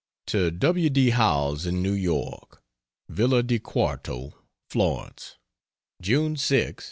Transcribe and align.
To 0.25 0.49
W. 0.49 0.89
D. 0.89 1.11
Howells, 1.11 1.67
in 1.67 1.83
New 1.83 1.93
York. 1.93 2.63
VILLA 3.09 3.43
DI 3.43 3.59
QUARTO, 3.59 4.33
FLORENCE, 4.67 5.37
June 6.01 6.35
6, 6.35 6.59
'94. 6.69 6.75